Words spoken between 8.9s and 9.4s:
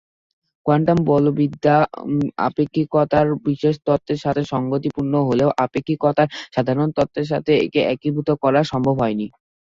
হয়নি।